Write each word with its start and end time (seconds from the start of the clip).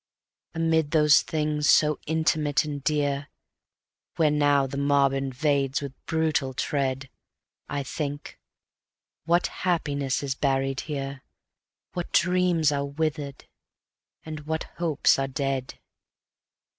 Amid 0.55 0.89
those 0.89 1.21
things 1.21 1.69
so 1.69 1.99
intimate 2.07 2.65
and 2.65 2.83
dear, 2.83 3.27
Where 4.15 4.31
now 4.31 4.65
the 4.65 4.75
mob 4.75 5.13
invades 5.13 5.79
with 5.79 5.93
brutal 6.07 6.55
tread, 6.55 7.07
I 7.69 7.83
think: 7.83 8.39
"What 9.25 9.45
happiness 9.61 10.23
is 10.23 10.33
buried 10.33 10.79
here, 10.89 11.21
What 11.93 12.11
dreams 12.13 12.71
are 12.71 12.83
withered 12.85 13.45
and 14.25 14.39
what 14.47 14.63
hopes 14.79 15.19
are 15.19 15.27
dead!" 15.27 15.79